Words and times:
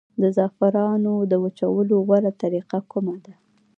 د 0.21 0.23
زعفرانو 0.37 1.13
د 1.31 1.33
وچولو 1.43 1.95
غوره 2.07 2.31
طریقه 2.41 2.77
کومه 2.91 3.15
ده؟ 3.25 3.33